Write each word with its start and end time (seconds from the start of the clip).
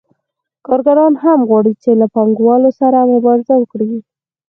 کارګران 0.67 1.13
هم 1.23 1.39
غواړي 1.49 1.73
چې 1.83 1.91
له 2.01 2.05
پانګوالو 2.15 2.69
سره 2.79 3.09
مبارزه 3.13 3.53
وکړي 3.57 3.91